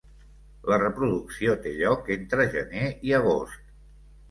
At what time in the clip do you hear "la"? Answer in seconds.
0.71-0.79